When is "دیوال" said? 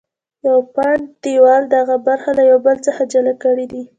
1.23-1.61